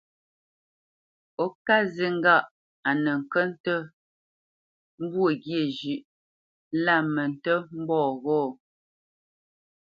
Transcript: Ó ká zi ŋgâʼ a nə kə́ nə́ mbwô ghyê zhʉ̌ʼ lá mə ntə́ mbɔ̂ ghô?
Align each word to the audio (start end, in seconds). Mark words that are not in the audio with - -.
Ó 1.43 1.45
ká 1.65 1.77
zi 1.93 2.07
ŋgâʼ 2.17 2.45
a 2.87 2.91
nə 3.03 3.11
kə́ 3.31 3.43
nə́ 3.63 3.79
mbwô 5.03 5.27
ghyê 5.43 5.61
zhʉ̌ʼ 5.77 6.05
lá 6.83 6.95
mə 7.13 7.23
ntə́ 7.33 7.57
mbɔ̂ 7.81 8.03
ghô? 8.23 8.41